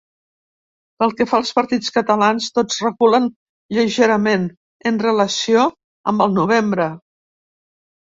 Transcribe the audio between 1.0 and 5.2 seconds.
Pel que fa als partits catalans, tots reculen lleugerament en